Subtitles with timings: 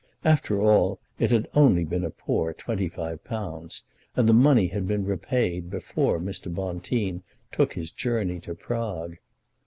[0.25, 3.83] After all it had only been a poor £25,
[4.15, 6.51] and the money had been repaid before Mr.
[6.51, 9.17] Bonteen took his journey to Prague.